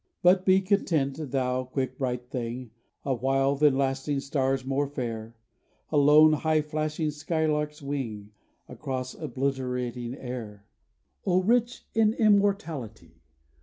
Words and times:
But 0.23 0.45
be 0.47 0.61
content, 0.61 1.17
thou 1.29 1.63
quick 1.63 1.99
bright 1.99 2.31
thing 2.31 2.71
A 3.05 3.13
while 3.13 3.55
than 3.55 3.77
lasting 3.77 4.21
stars 4.21 4.65
more 4.65 4.87
fair: 4.87 5.35
A 5.91 5.97
lone 5.97 6.33
high 6.33 6.63
flashing 6.63 7.11
skylark's 7.11 7.83
wing 7.83 8.31
Across 8.67 9.13
obliterating 9.13 10.15
air. 10.15 10.65
O 11.23 11.43
rich 11.43 11.85
in 11.93 12.15
immortality! 12.15 13.21